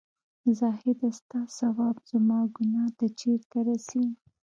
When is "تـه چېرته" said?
2.97-3.57